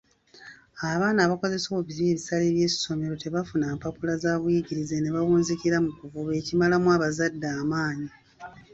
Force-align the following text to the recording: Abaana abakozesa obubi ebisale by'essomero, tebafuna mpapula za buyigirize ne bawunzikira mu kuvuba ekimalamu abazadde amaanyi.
Abaana 0.93 1.19
abakozesa 1.23 1.67
obubi 1.69 2.03
ebisale 2.11 2.45
by'essomero, 2.55 3.13
tebafuna 3.23 3.65
mpapula 3.77 4.13
za 4.23 4.33
buyigirize 4.41 4.95
ne 4.99 5.09
bawunzikira 5.15 5.77
mu 5.85 5.91
kuvuba 5.99 6.31
ekimalamu 6.39 6.87
abazadde 6.95 7.47
amaanyi. 7.61 8.09